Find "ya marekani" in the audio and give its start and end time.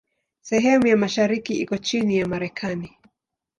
2.17-2.97